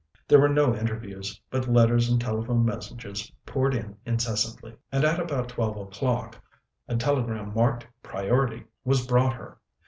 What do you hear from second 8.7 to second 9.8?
was brought her.